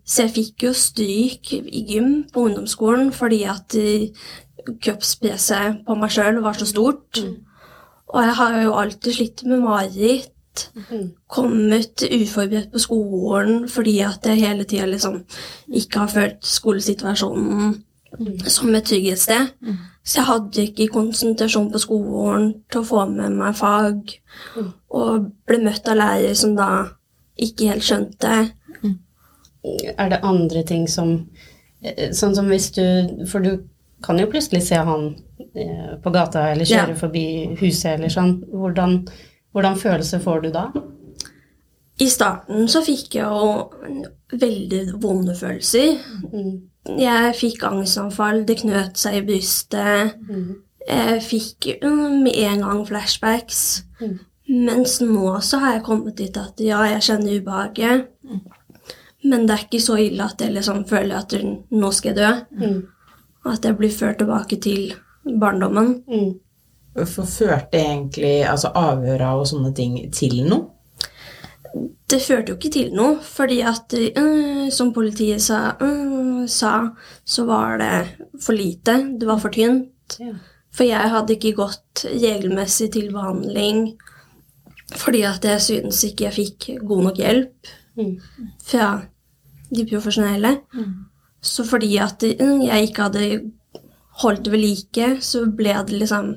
Så 0.05 0.25
jeg 0.25 0.33
fikk 0.35 0.63
jo 0.67 0.73
stryk 0.77 1.53
i 1.59 1.83
gym 1.89 2.23
på 2.33 2.47
ungdomsskolen 2.49 3.11
fordi 3.15 3.43
at 3.49 3.75
kroppspresset 4.83 5.83
på 5.87 5.95
meg 5.97 6.11
sjøl 6.13 6.41
var 6.45 6.53
så 6.59 6.65
stort. 6.69 7.21
Og 8.09 8.23
jeg 8.25 8.35
har 8.39 8.61
jo 8.63 8.75
alltid 8.81 9.15
slitt 9.15 9.45
med 9.45 9.63
mareritt. 9.63 10.33
Kommet 11.31 12.03
uforberedt 12.03 12.71
på 12.73 12.81
skolen 12.83 13.67
fordi 13.71 13.99
at 14.03 14.25
jeg 14.27 14.41
hele 14.41 14.65
tida 14.67 14.89
liksom 14.89 15.21
ikke 15.71 16.01
har 16.03 16.11
følt 16.11 16.45
skolesituasjonen 16.45 17.77
som 18.49 18.75
et 18.75 18.83
trygghetssted. 18.89 19.53
Så 20.03 20.19
jeg 20.19 20.25
hadde 20.25 20.63
ikke 20.65 20.87
konsentrasjon 20.93 21.71
på 21.71 21.81
skolen 21.81 22.53
til 22.71 22.81
å 22.81 22.87
få 22.87 23.05
med 23.11 23.35
meg 23.37 23.55
fag. 23.55 24.15
Og 24.89 25.29
ble 25.47 25.61
møtt 25.63 25.87
av 25.87 25.99
lærere 25.99 26.35
som 26.35 26.55
da 26.57 26.69
ikke 27.39 27.69
helt 27.69 27.85
skjønte. 27.85 28.39
Er 29.63 30.09
det 30.09 30.21
andre 30.23 30.63
ting 30.63 30.87
som 30.87 31.27
eh, 31.83 32.13
Sånn 32.15 32.31
som 32.35 32.47
hvis 32.47 32.69
du 32.71 33.25
For 33.27 33.43
du 33.43 33.57
kan 34.03 34.19
jo 34.19 34.27
plutselig 34.31 34.63
se 34.67 34.75
han 34.75 35.09
eh, 35.55 35.95
på 36.03 36.11
gata 36.13 36.47
eller 36.51 36.65
kjøre 36.65 36.93
Ja. 36.95 36.99
forbi 36.99 37.25
huset 37.59 37.93
eller 37.97 38.09
sånn. 38.13 38.37
Hvordan, 38.53 39.07
hvordan 39.53 39.75
følelse 39.77 40.19
får 40.23 40.41
du 40.45 40.49
da? 40.55 40.67
I 41.99 42.07
starten 42.07 42.67
så 42.71 42.79
fikk 42.85 43.15
jeg 43.19 43.25
jo 43.27 43.99
veldig 44.39 45.01
vonde 45.03 45.33
følelser. 45.35 45.97
Jeg 46.97 47.33
fikk 47.35 47.63
angstanfall, 47.67 48.45
det 48.47 48.61
knøt 48.61 48.95
seg 48.97 49.17
i 49.19 49.25
brystet. 49.27 50.15
Jeg 50.87 51.21
fikk 51.25 51.67
mm, 51.83 52.23
med 52.23 52.37
en 52.39 52.63
gang 52.63 52.85
flashbacks. 52.87 53.83
Mens 54.49 54.95
nå 55.03 55.35
så 55.45 55.59
har 55.61 55.73
jeg 55.75 55.83
kommet 55.85 56.15
dit 56.17 56.37
at 56.39 56.57
ja, 56.63 56.79
jeg 56.87 57.03
kjenner 57.09 57.35
ubehaget. 57.41 58.07
Men 59.27 59.43
det 59.45 59.57
er 59.57 59.65
ikke 59.67 59.81
så 59.83 59.97
ille 59.99 60.23
at 60.23 60.39
jeg 60.41 60.55
liksom 60.55 60.85
føler 60.87 61.19
at 61.19 61.35
nå 61.69 61.91
skal 61.91 62.15
jeg 62.15 62.17
dø. 62.23 62.71
At 63.45 63.65
jeg 63.65 63.77
blir 63.77 63.91
ført 63.91 64.19
tilbake 64.19 64.59
til 64.61 64.93
barndommen. 65.39 66.03
for 67.05 67.23
førte 67.23 67.77
egentlig 67.77 68.43
altså 68.49 68.71
avhøra 68.75 69.35
og 69.39 69.47
sånne 69.47 69.73
ting 69.75 70.11
til 70.13 70.43
noe? 70.49 70.67
Det 72.09 72.17
førte 72.21 72.49
jo 72.49 72.57
ikke 72.57 72.71
til 72.73 72.93
noe, 72.97 73.19
fordi 73.21 73.59
at 73.61 73.93
øh, 73.93 74.71
som 74.73 74.93
politiet 74.93 75.41
sa, 75.41 75.75
øh, 75.81 76.47
sa, 76.49 76.89
så 77.25 77.45
var 77.45 77.77
det 77.77 78.27
for 78.41 78.57
lite. 78.57 78.95
Det 79.19 79.27
var 79.27 79.37
for 79.37 79.49
tynt. 79.53 80.17
Ja. 80.19 80.33
For 80.73 80.83
jeg 80.83 81.11
hadde 81.13 81.33
ikke 81.33 81.55
gått 81.55 82.05
regelmessig 82.05 82.91
til 82.93 83.11
behandling 83.13 83.93
fordi 84.97 85.21
at 85.27 85.45
jeg 85.45 85.61
syntes 85.61 86.03
ikke 86.07 86.25
jeg 86.25 86.33
fikk 86.33 86.69
god 86.87 87.03
nok 87.09 87.19
hjelp 87.21 87.69
fra 88.65 88.87
de 89.69 89.85
profesjonelle. 89.85 90.55
Så 91.41 91.63
fordi 91.63 91.97
at 91.97 92.23
øh, 92.23 92.65
jeg 92.65 92.89
ikke 92.89 93.01
hadde 93.07 93.51
holdt 94.23 94.45
det 94.45 94.51
ved 94.51 94.59
like, 94.59 95.11
så 95.21 95.45
ble 95.45 95.75
det 95.87 96.01
liksom 96.01 96.35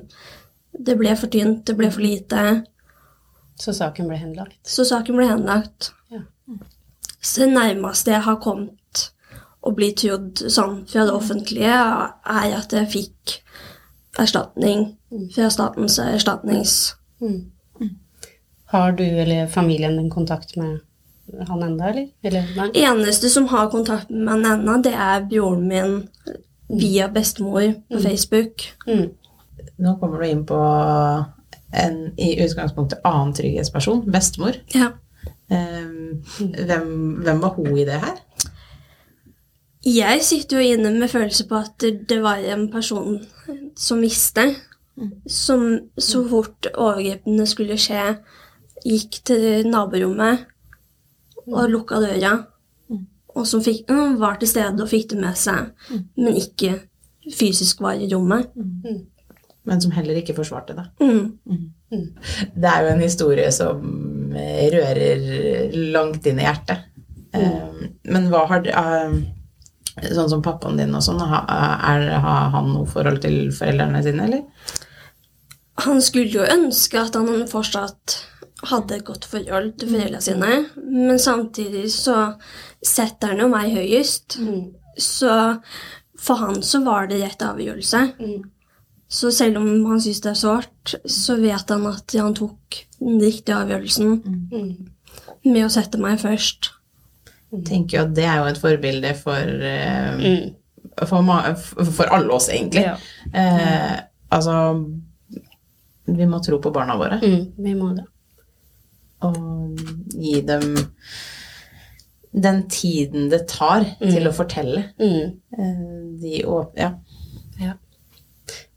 Det 0.85 0.95
ble 0.97 1.15
for 1.15 1.29
tynt, 1.29 1.67
det 1.67 1.75
ble 1.77 1.91
for 1.91 2.01
lite. 2.01 2.63
Så 3.61 3.73
saken 3.77 4.07
ble 4.09 4.17
henlagt? 4.17 4.55
Så 4.65 4.85
saken 4.89 5.19
ble 5.19 5.27
henlagt. 5.29 5.91
Ja. 6.11 6.23
Så 7.21 7.43
det 7.43 7.53
nærmeste 7.53 8.11
jeg 8.11 8.23
har 8.25 8.39
kommet 8.41 9.03
å 9.61 9.71
bli 9.71 9.91
trodd 9.95 10.41
sånn 10.51 10.81
fra 10.89 11.05
det 11.05 11.13
offentlige, 11.13 11.75
er 11.77 12.55
at 12.57 12.73
jeg 12.73 12.89
fikk 12.91 13.35
erstatning 14.19 14.95
fra 15.35 15.49
Statens 15.53 15.99
erstatnings... 16.01 16.95
Har 18.73 18.95
du 18.97 19.03
eller 19.05 19.47
familien 19.47 19.99
din 19.99 20.09
kontakt 20.09 20.55
med 20.57 20.79
han 21.47 21.63
enda, 21.63 21.89
eller? 21.89 22.07
eller 22.21 22.49
nei? 22.57 22.69
Eneste 22.83 23.29
som 23.29 23.47
har 23.51 23.71
kontakt 23.73 24.09
med 24.13 24.41
meg 24.43 24.49
ennå, 24.51 24.77
det 24.85 24.93
er 24.93 25.25
broren 25.29 25.67
min 25.67 25.95
via 26.73 27.07
bestemor 27.11 27.73
på 27.89 28.01
Facebook. 28.03 28.65
Mm. 28.87 29.07
Nå 29.83 29.95
kommer 30.01 30.21
du 30.21 30.27
inn 30.27 30.43
på 30.47 30.59
en 31.73 31.97
i 32.21 32.35
utgangspunktet 32.43 33.01
annen 33.07 33.33
trygghetsperson, 33.37 34.03
bestemor. 34.13 34.57
Ja. 34.75 34.91
Eh, 35.51 35.89
hvem, 36.37 36.87
hvem 37.25 37.41
var 37.41 37.57
hun 37.57 37.77
i 37.77 37.87
det 37.87 37.99
her? 38.03 38.21
Jeg 39.83 40.21
sitter 40.23 40.61
jo 40.61 40.75
inne 40.75 40.93
med 40.95 41.11
følelse 41.11 41.47
på 41.49 41.59
at 41.59 41.83
det 42.09 42.21
var 42.23 42.39
en 42.53 42.69
person 42.71 43.17
som 43.75 44.01
visste. 44.03 44.53
Som 45.27 45.89
så 45.97 46.21
fort 46.29 46.69
overgrepene 46.69 47.47
skulle 47.49 47.79
skje, 47.81 48.13
gikk 48.85 49.23
til 49.25 49.67
naborommet 49.67 50.45
og 51.51 51.69
lukka 51.71 51.99
døra. 52.03 52.33
Og 53.33 53.47
som 53.49 53.63
fikk, 53.65 53.87
mm, 53.89 54.17
var 54.21 54.37
til 54.37 54.47
stede 54.51 54.83
og 54.83 54.89
fikk 54.91 55.09
det 55.09 55.19
med 55.23 55.37
seg, 55.39 55.71
men 56.17 56.35
ikke 56.37 56.75
fysisk 57.33 57.81
var 57.81 57.97
i 57.97 58.09
rommet. 58.11 58.51
Men 59.65 59.81
som 59.81 59.93
heller 59.95 60.19
ikke 60.19 60.35
forsvarte 60.35 60.75
det. 60.77 60.85
Mm. 61.01 61.69
Det 62.53 62.69
er 62.69 62.83
jo 62.83 62.91
en 62.93 63.01
historie 63.01 63.51
som 63.55 64.33
eh, 64.35 64.67
rører 64.73 65.71
langt 65.95 66.25
inn 66.27 66.41
i 66.41 66.45
hjertet. 66.45 66.83
Eh, 67.33 67.87
Men 68.11 68.27
hva 68.29 68.43
har 68.51 68.67
eh, 68.67 69.15
Sånn 69.93 70.29
som 70.29 70.41
pappaen 70.41 70.77
din 70.77 70.93
og 70.97 71.03
sånn, 71.05 71.19
har 71.21 72.07
han 72.49 72.69
noe 72.73 72.87
forhold 72.89 73.19
til 73.21 73.51
foreldrene 73.53 74.01
sine, 74.01 74.25
eller? 74.25 74.71
Han 75.85 76.01
skulle 76.01 76.33
jo 76.33 76.45
ønske 76.49 76.97
at 76.97 77.13
han 77.13 77.45
fortsatt 77.49 78.22
hadde 78.69 78.95
et 78.95 79.05
godt 79.07 79.25
forhold 79.29 79.73
til 79.79 79.89
foreldrene 79.91 80.21
sine, 80.23 80.51
men 80.77 81.19
samtidig 81.19 81.89
så 81.93 82.33
setter 82.83 83.33
han 83.33 83.43
jo 83.43 83.49
meg 83.51 83.73
høyest. 83.75 84.37
Så 84.99 85.37
for 86.23 86.39
han 86.39 86.61
så 86.63 86.83
var 86.85 87.07
det 87.09 87.21
rett 87.23 87.43
avgjørelse. 87.43 88.03
Så 89.13 89.29
selv 89.35 89.59
om 89.59 89.67
han 89.89 89.99
syns 90.01 90.21
det 90.23 90.31
er 90.31 90.39
sårt, 90.39 90.95
så 91.05 91.35
vet 91.41 91.69
han 91.69 91.83
at 91.89 92.15
han 92.17 92.33
tok 92.37 92.79
den 92.99 93.19
riktige 93.21 93.59
avgjørelsen 93.59 94.15
med 95.43 95.65
å 95.65 95.71
sette 95.73 95.99
meg 96.01 96.21
først. 96.23 96.71
Jeg 97.53 97.65
tenker 97.67 97.99
jo 97.99 98.03
at 98.07 98.13
det 98.17 98.25
er 98.25 98.39
jo 98.39 98.47
et 98.49 98.61
forbilde 98.61 99.11
for, 99.19 99.65
eh, 99.69 100.23
for, 101.05 101.85
for 101.99 102.15
alle 102.15 102.33
oss, 102.33 102.47
egentlig. 102.49 102.87
Ja. 102.87 102.95
Eh, 103.33 103.99
altså 104.33 104.55
Vi 106.05 106.25
må 106.27 106.39
tro 106.43 106.57
på 106.59 106.71
barna 106.73 106.97
våre 106.99 107.19
Mm, 107.21 107.45
vi 107.63 107.75
må 107.77 107.93
det. 107.95 108.07
Og 109.29 109.79
gi 110.13 110.41
dem 110.47 110.75
den 112.33 112.63
tiden 112.69 113.27
det 113.29 113.43
tar 113.51 113.85
til 114.01 114.25
å 114.27 114.33
fortelle. 114.33 114.87
Mm. 114.97 115.33
Eh, 115.57 115.81
De 116.23 116.43
åp 116.49 116.77
ja. 116.79 116.93
Ja. 117.61 117.75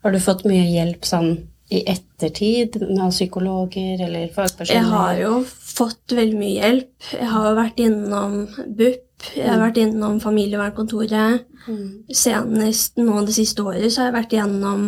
Har 0.04 0.12
du 0.12 0.20
fått 0.20 0.44
mye 0.48 0.66
hjelp 0.68 1.06
sånn 1.08 1.30
i 1.72 1.80
ettertid 1.90 2.76
av 3.00 3.10
psykologer 3.10 4.04
eller 4.06 4.28
fagpersoner? 4.34 4.76
Jeg 4.76 4.90
har 4.92 5.20
jo 5.22 5.38
fått 5.48 6.14
veldig 6.14 6.38
mye 6.38 6.60
hjelp. 6.60 7.08
Jeg 7.16 7.30
har 7.32 7.56
vært 7.58 7.80
innom 7.82 8.36
BUP, 8.76 9.30
jeg 9.34 9.48
har 9.48 9.62
vært 9.64 9.80
innom 9.82 10.20
familievernkontoret. 10.22 11.46
Mm. 11.66 11.88
Senest 12.12 13.00
nå 13.00 13.24
det 13.26 13.34
siste 13.34 13.64
året 13.64 13.88
så 13.90 14.04
har 14.04 14.12
jeg 14.12 14.18
vært 14.20 14.36
gjennom 14.36 14.84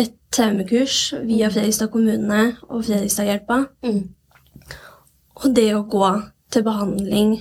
et 0.00 0.16
traumekurs 0.32 1.12
via 1.28 1.52
Fredrikstad 1.52 1.92
kommune 1.92 2.42
og 2.70 2.86
Fredrikstadhjelpa. 2.88 3.60
Mm. 3.84 4.02
Og 5.40 5.54
det 5.56 5.68
å 5.74 5.84
gå 5.88 6.08
til 6.52 6.64
behandling 6.66 7.36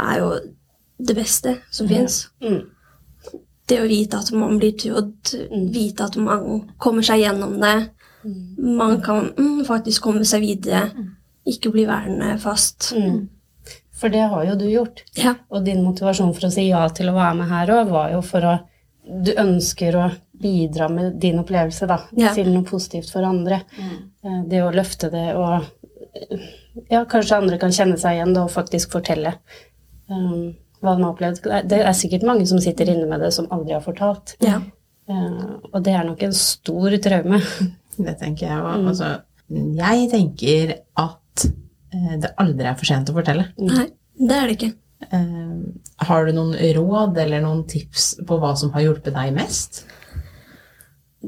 er 0.00 0.18
jo 0.18 0.30
det 0.98 1.16
beste 1.16 1.58
som 1.70 1.88
fins. 1.90 2.24
Mm. 2.42 2.62
Det 3.68 3.78
å 3.80 3.88
vite 3.88 4.18
at 4.20 4.32
man 4.36 4.58
blir 4.60 4.74
trodd, 4.76 5.34
vite 5.72 6.04
at 6.04 6.16
man 6.20 6.64
kommer 6.78 7.06
seg 7.06 7.22
gjennom 7.22 7.56
det. 7.62 7.76
Man 8.58 8.98
kan 9.04 9.30
mm, 9.36 9.64
faktisk 9.68 10.04
komme 10.04 10.24
seg 10.28 10.44
videre, 10.44 10.88
ikke 11.48 11.72
bli 11.72 11.86
værende 11.88 12.34
fast. 12.42 12.90
Mm. 12.96 13.24
For 13.94 14.12
det 14.12 14.26
har 14.32 14.44
jo 14.48 14.58
du 14.58 14.66
gjort. 14.68 15.04
Ja. 15.16 15.36
Og 15.48 15.64
din 15.64 15.84
motivasjon 15.84 16.34
for 16.36 16.48
å 16.48 16.52
si 16.52 16.66
ja 16.68 16.82
til 16.92 17.08
å 17.12 17.16
være 17.16 17.38
med 17.40 17.52
her 17.52 17.72
òg, 17.76 17.92
var 17.94 18.14
jo 18.16 18.22
for 18.26 18.50
å 18.52 18.54
Du 19.04 19.34
ønsker 19.36 19.96
å 20.00 20.04
bidra 20.40 20.86
med 20.88 21.18
din 21.20 21.36
opplevelse 21.36 21.84
da, 21.86 21.98
Ja. 22.16 22.30
til 22.32 22.46
noe 22.48 22.64
positivt 22.64 23.10
for 23.12 23.20
andre. 23.22 23.58
Mm. 23.76 24.48
Det 24.48 24.62
å 24.64 24.70
løfte 24.72 25.10
det 25.12 25.26
og 25.36 25.66
eh, 26.14 26.46
Ja, 26.90 27.04
kanskje 27.10 27.36
andre 27.38 27.58
kan 27.62 27.70
kjenne 27.74 27.98
seg 28.00 28.16
igjen 28.18 28.34
da, 28.34 28.44
og 28.46 28.50
faktisk 28.54 28.92
fortelle 28.96 29.36
um, 30.10 30.54
hva 30.82 30.94
de 30.96 31.04
har 31.04 31.12
opplevd. 31.12 31.42
Det 31.68 31.78
er- 31.78 31.86
er 31.88 31.96
sikkert 31.96 32.26
mange 32.26 32.46
som 32.50 32.58
sitter 32.60 32.90
inne 32.90 33.06
med 33.08 33.20
det, 33.20 33.32
som 33.32 33.46
aldri 33.54 33.72
har 33.76 33.80
fortalt. 33.84 34.34
Ja. 34.44 34.58
Uh, 35.08 35.60
og 35.72 35.82
det 35.84 35.92
er 35.94 36.04
nok 36.04 36.22
en 36.26 36.32
stor 36.32 36.96
traume. 37.04 37.40
Det 37.96 38.16
tenker 38.18 38.48
jeg 38.48 38.58
òg. 38.58 38.88
Altså, 38.90 39.08
jeg 39.54 40.08
tenker 40.10 40.72
at 40.98 41.44
uh, 41.94 42.16
det 42.18 42.32
aldri 42.42 42.66
er 42.66 42.74
for 42.80 42.84
sent 42.90 43.10
å 43.12 43.14
fortelle. 43.14 43.44
Nei, 43.62 43.84
det 44.18 44.34
er 44.34 44.48
det 44.50 44.56
ikke. 44.58 44.72
Uh, 45.12 45.60
har 46.08 46.26
du 46.26 46.32
noen 46.34 46.56
råd 46.74 47.20
eller 47.22 47.40
noen 47.44 47.62
tips 47.70 48.16
på 48.26 48.38
hva 48.42 48.56
som 48.58 48.72
har 48.74 48.82
hjulpet 48.88 49.14
deg 49.14 49.30
mest? 49.36 49.84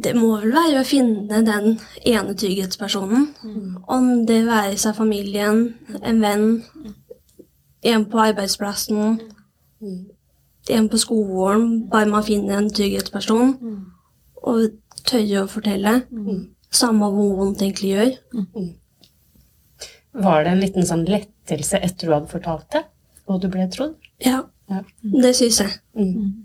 Det 0.02 0.12
må 0.16 0.28
vel 0.40 0.52
være 0.52 0.80
å 0.82 0.86
finne 0.86 1.38
den 1.46 1.78
ene 2.04 2.34
trygghetspersonen. 2.36 3.26
Om 3.88 4.26
det 4.28 4.42
være 4.46 4.76
seg 4.80 4.96
familien, 4.98 5.62
en 6.02 6.20
venn, 6.20 6.46
en 7.86 8.04
på 8.10 8.18
arbeidsplassen, 8.18 9.20
en 10.76 10.88
på 10.92 10.98
skolen. 11.00 11.86
Bare 11.90 12.10
man 12.10 12.24
finner 12.26 12.58
en 12.58 12.68
trygghetsperson 12.70 13.54
og 14.42 14.66
tørre 15.06 15.44
å 15.44 15.48
fortelle. 15.50 15.94
Samme 16.70 17.08
hvor 17.14 17.36
vondt 17.38 17.58
det 17.62 17.68
egentlig 17.70 17.92
gjør. 17.94 18.12
Var 20.26 20.44
det 20.44 20.52
en 20.52 20.60
liten 20.64 20.86
sånn 20.88 21.06
lettelse 21.08 21.78
etter 21.84 22.08
du 22.08 22.12
hadde 22.14 22.30
fortalt 22.32 22.68
det, 22.72 22.84
og 23.28 23.40
du 23.42 23.48
ble 23.52 23.68
trodd? 23.72 23.94
Ja, 24.24 24.42
Ja. 24.68 24.80
det 25.22 25.36
syns 25.38 25.60
jeg. 25.60 25.70
Mm. 25.94 26.44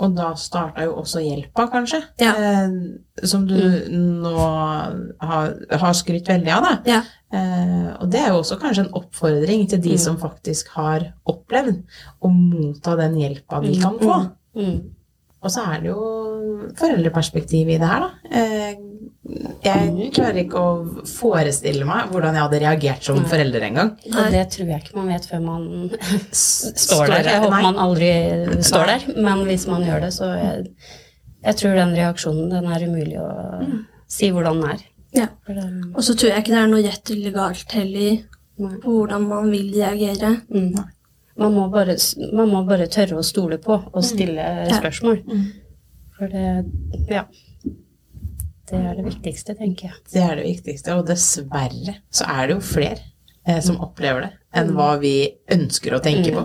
Og 0.00 0.14
da 0.16 0.32
starta 0.40 0.86
jo 0.86 0.94
også 1.02 1.20
hjelpa, 1.22 1.66
kanskje? 1.70 2.00
Ja. 2.22 2.32
Eh, 2.32 3.26
som 3.28 3.44
du 3.46 3.58
nå 3.92 4.32
har, 4.40 5.52
har 5.70 5.92
skrytt 5.98 6.30
veldig 6.32 6.54
av, 6.56 6.64
da. 6.64 6.72
Ja. 6.88 7.02
Eh, 7.32 7.90
og 7.98 8.08
det 8.12 8.22
er 8.22 8.32
jo 8.32 8.40
også 8.40 8.58
kanskje 8.60 8.86
en 8.86 8.96
oppfordring 8.98 9.68
til 9.70 9.82
de 9.84 9.98
som 10.00 10.18
faktisk 10.20 10.72
har 10.78 11.10
opplevd 11.28 11.84
å 12.24 12.32
motta 12.32 12.96
den 13.04 13.20
hjelpa 13.20 13.62
de 13.64 13.76
kan 13.80 14.00
få. 14.00 14.18
Mm. 15.42 15.46
Og 15.46 15.50
så 15.50 15.62
er 15.66 15.80
det 15.82 15.90
jo 15.90 16.02
foreldreperspektivet 16.78 17.74
i 17.74 17.78
det 17.82 17.88
her, 17.90 18.04
da. 18.04 18.10
Eh, 18.30 18.74
jeg 19.62 20.10
klarer 20.14 20.40
ikke 20.42 20.60
å 20.60 21.02
forestille 21.06 21.86
meg 21.86 22.10
hvordan 22.12 22.36
jeg 22.36 22.44
hadde 22.44 22.60
reagert 22.62 23.06
som 23.06 23.20
forelder 23.30 23.66
en 23.68 23.78
gang. 23.78 23.90
Og 24.10 24.34
det 24.34 24.42
tror 24.54 24.70
jeg 24.72 24.82
ikke 24.82 24.96
man 24.98 25.10
vet 25.12 25.26
før 25.30 25.44
man 25.44 25.66
Står 26.30 26.74
står 26.84 27.12
der. 27.12 27.30
Jeg 27.30 27.44
håper 27.44 27.66
man 27.66 27.80
aldri 27.84 28.10
står 28.66 28.90
der, 28.90 29.06
men 29.28 29.44
hvis 29.48 29.66
man 29.70 29.86
gjør 29.86 30.06
det, 30.06 30.12
så 30.14 30.30
jeg, 30.38 30.64
jeg 31.46 31.60
tror 31.60 31.78
den 31.78 31.94
reaksjonen, 31.98 32.50
den 32.50 32.70
er 32.70 32.86
umulig 32.88 33.20
å 33.22 33.28
si 34.10 34.30
hvordan 34.34 34.62
den 34.62 34.74
er. 34.76 34.88
Ja. 35.12 35.28
Og 35.92 36.02
så 36.06 36.16
tror 36.16 36.32
jeg 36.32 36.42
ikke 36.44 36.54
det 36.54 36.62
er 36.62 36.72
noe 36.72 36.86
rett 36.86 37.14
eller 37.14 37.36
galt 37.36 37.76
heller 37.76 38.22
på 38.58 38.96
hvordan 38.98 39.28
man 39.28 39.50
vil 39.52 39.70
reagere. 39.74 40.36
Mm. 40.50 40.74
Man, 41.42 41.54
må 41.56 41.66
bare, 41.72 41.96
man 42.32 42.48
må 42.52 42.62
bare 42.68 42.86
tørre 42.92 43.18
å 43.20 43.24
stole 43.26 43.58
på 43.62 43.76
og 43.92 44.04
stille 44.06 44.44
spørsmål. 44.72 45.22
For 46.16 46.30
det, 46.32 46.46
ja. 47.10 47.24
Det 48.72 48.78
er 48.78 48.94
det 48.96 49.04
viktigste, 49.04 49.54
tenker 49.58 49.88
jeg. 49.90 49.96
Det 50.12 50.22
er 50.22 50.36
det 50.38 50.44
viktigste, 50.46 50.94
og 50.96 51.06
dessverre 51.10 51.96
så 52.14 52.24
er 52.30 52.46
det 52.48 52.54
jo 52.56 52.62
flere 52.64 53.00
eh, 53.44 53.58
som 53.60 53.80
opplever 53.84 54.24
det, 54.28 54.30
enn 54.56 54.70
hva 54.76 54.94
vi 55.02 55.14
ønsker 55.52 55.96
å 55.98 56.00
tenke 56.04 56.32
på. 56.36 56.44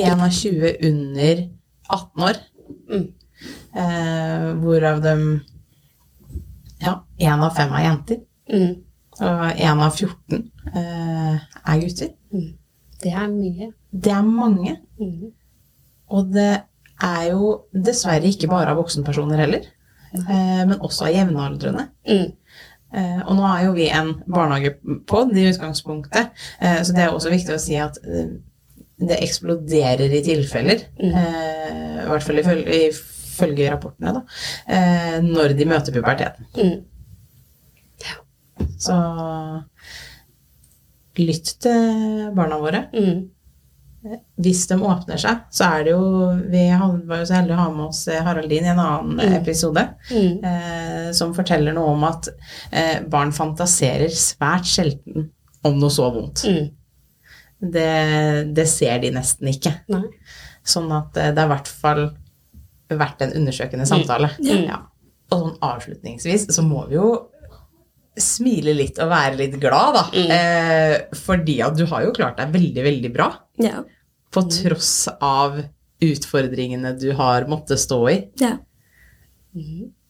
Én 0.00 0.20
av 0.22 0.30
20 0.34 0.76
under 0.90 1.44
18 1.88 2.26
år, 2.28 2.42
Mm. 2.90 3.06
eh, 3.74 4.44
hvorav 4.62 5.00
dem 5.02 5.22
Ja, 6.80 7.02
én 7.18 7.42
av 7.44 7.54
fem 7.56 7.72
er 7.72 7.82
jenter, 7.88 8.20
Mm. 8.50 8.76
og 9.20 9.56
én 9.56 9.80
av 9.84 9.92
14 9.96 10.50
eh, 10.74 11.38
er 11.66 11.80
gutter. 11.80 12.10
Det 13.02 13.12
er 13.16 13.28
mye. 13.32 13.70
Det 13.92 14.12
er 14.12 14.22
mange, 14.26 14.76
Mm. 15.00 15.30
og 16.10 16.32
det 16.34 16.62
er 17.02 17.22
jo 17.30 17.62
dessverre 17.72 18.28
ikke 18.28 18.48
bare 18.50 18.68
av 18.74 18.76
voksenpersoner 18.76 19.38
heller, 19.40 19.62
eh, 20.14 20.64
men 20.68 20.76
også 20.80 21.06
av 21.08 21.14
jevnaldrende. 21.14 21.86
Mm. 22.06 22.32
Eh, 22.92 23.20
og 23.24 23.36
nå 23.38 23.46
er 23.46 23.64
jo 23.64 23.72
vi 23.72 23.88
en 23.88 24.12
barnehagepod 24.28 25.32
i 25.38 25.46
utgangspunktet, 25.52 26.30
eh, 26.60 26.82
så 26.82 26.92
det 26.92 27.04
er 27.04 27.14
også 27.14 27.30
viktig 27.32 27.54
å 27.54 27.60
si 27.62 27.76
at 27.80 27.96
eh, 28.04 28.26
det 29.00 29.16
eksploderer 29.22 30.12
i 30.12 30.20
tilfeller, 30.26 30.82
eh, 30.98 32.04
i 32.04 32.08
hvert 32.10 32.22
fall 32.26 32.42
ifølge, 32.42 32.80
ifølge 32.90 33.70
rapportene, 33.72 34.12
da, 34.12 34.22
eh, 34.68 35.20
når 35.24 35.54
de 35.56 35.64
møter 35.70 35.92
puberteten. 35.96 36.44
Mm. 36.58 36.84
Så 38.76 38.92
lytt 41.18 41.56
til 41.62 42.30
barna 42.36 42.58
våre. 42.60 42.86
Mm. 42.94 43.28
Hvis 44.40 44.62
de 44.70 44.78
åpner 44.80 45.20
seg, 45.20 45.42
så 45.52 45.66
er 45.76 45.82
det 45.84 45.92
jo 45.92 46.04
Vi 46.48 46.62
var 46.72 47.20
jo 47.20 47.26
så 47.28 47.36
heldige 47.36 47.58
å 47.58 47.60
ha 47.60 47.72
med 47.74 47.90
oss 47.90 48.06
Haraldin 48.08 48.64
i 48.64 48.70
en 48.72 48.80
annen 48.80 49.34
episode. 49.40 49.82
Mm. 50.08 50.44
eh, 50.50 51.10
som 51.16 51.34
forteller 51.36 51.76
noe 51.76 51.92
om 51.96 52.06
at 52.08 52.30
eh, 52.72 53.02
barn 53.10 53.34
fantaserer 53.36 54.08
svært 54.14 54.68
sjelden 54.70 55.28
om 55.66 55.76
noe 55.76 55.92
så 55.92 56.08
vondt. 56.14 56.46
Mm. 56.48 56.70
Det, 57.60 57.90
det 58.56 58.66
ser 58.70 59.02
de 59.02 59.12
nesten 59.12 59.50
ikke. 59.52 59.74
Nei. 59.92 60.06
Sånn 60.64 60.88
at 60.96 61.16
eh, 61.20 61.34
det 61.34 61.42
er 61.42 61.50
i 61.50 61.52
hvert 61.52 61.68
fall 61.82 62.06
vært 62.90 63.26
en 63.26 63.34
undersøkende 63.36 63.86
samtale. 63.88 64.32
Mm. 64.40 64.64
Ja. 64.70 64.80
Og 65.30 65.44
sånn 65.44 65.58
avslutningsvis 65.62 66.48
så 66.54 66.64
må 66.66 66.86
vi 66.88 66.96
jo 66.96 67.10
smile 68.18 68.74
litt 68.74 68.98
og 69.02 69.10
være 69.12 69.36
litt 69.38 69.58
glad, 69.60 69.94
da. 69.96 70.02
Mm. 70.14 70.32
Eh, 70.36 70.96
fordi 71.16 71.60
at 71.62 71.76
du 71.78 71.84
har 71.90 72.06
jo 72.06 72.14
klart 72.16 72.40
deg 72.40 72.52
veldig, 72.56 72.82
veldig 72.84 73.12
bra. 73.14 73.28
Ja. 73.62 73.84
På 74.30 74.42
tross 74.50 75.08
av 75.20 75.60
utfordringene 76.00 76.94
du 76.98 77.10
har 77.18 77.46
måttet 77.50 77.80
stå 77.82 78.00
i. 78.10 78.18
ja. 78.40 78.56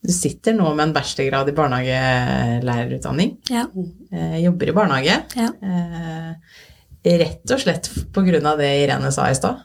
Du 0.01 0.09
sitter 0.13 0.55
nå 0.57 0.65
med 0.73 0.87
en 0.87 0.93
bachelorgrad 0.97 1.49
i 1.49 1.53
barnehagelærerutdanning. 1.57 3.35
Ja. 3.53 3.67
Eh, 4.13 4.39
jobber 4.45 4.69
i 4.69 4.73
barnehage. 4.73 5.17
Ja. 5.37 5.49
Eh, 5.61 7.17
rett 7.21 7.53
og 7.53 7.61
slett 7.61 7.91
på 8.13 8.25
grunn 8.25 8.49
av 8.49 8.61
det 8.61 8.71
Irene 8.83 9.13
sa 9.13 9.29
i 9.29 9.37
stad. 9.37 9.61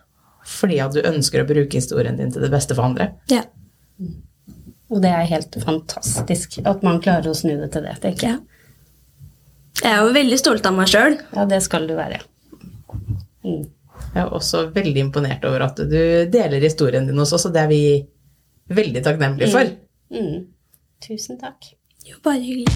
Fordi 0.45 0.81
at 0.83 0.95
du 0.95 0.99
ønsker 1.07 1.43
å 1.43 1.47
bruke 1.47 1.79
historien 1.79 2.19
din 2.19 2.31
til 2.35 2.43
det 2.43 2.51
beste 2.51 2.75
for 2.75 2.87
andre. 2.87 3.13
ja. 3.31 3.45
Og 4.93 5.01
det 5.01 5.11
er 5.11 5.29
helt 5.29 5.55
fantastisk 5.65 6.59
at 6.61 6.83
man 6.85 7.01
klarer 7.01 7.31
å 7.31 7.37
snu 7.37 7.55
det 7.57 7.71
til 7.73 7.87
det, 7.87 7.95
tenker 8.03 8.27
jeg. 8.29 8.41
Jeg 9.81 9.91
er 9.91 10.03
jo 10.05 10.13
veldig 10.15 10.37
stolt 10.39 10.67
av 10.69 10.75
meg 10.77 10.89
sjøl. 10.91 11.17
Ja, 11.35 11.45
det 11.49 11.61
skal 11.65 11.87
du 11.89 11.95
være. 11.97 12.21
Mm. 13.45 13.65
Jeg 14.15 14.21
er 14.21 14.31
også 14.33 14.67
veldig 14.75 15.01
imponert 15.07 15.43
over 15.47 15.65
at 15.67 15.79
du 15.79 15.97
deler 16.31 16.63
historien 16.63 17.07
din 17.07 17.19
hos 17.19 17.33
oss, 17.35 17.47
og 17.49 17.55
det 17.55 17.65
er 17.65 17.71
vi 17.71 17.81
veldig 18.75 19.03
takknemlige 19.03 19.51
for. 19.51 19.73
Mm. 20.13 20.45
Tusen 21.05 21.41
takk. 21.41 21.73
Jo, 22.05 22.21
bare 22.23 22.39
hyggelig. 22.39 22.71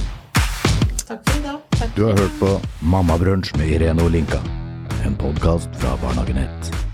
Takk 1.06 1.24
for 1.26 1.40
i 1.40 1.46
dag. 1.46 1.88
Du 1.96 2.04
har 2.10 2.20
hørt 2.20 2.38
på 2.42 2.52
Mammabrunsj 2.82 3.56
med 3.58 3.72
Irene 3.78 4.06
Olinka. 4.06 4.42
En 5.06 5.18
podkast 5.18 5.74
fra 5.80 5.96
Barnehagenett. 6.04 6.89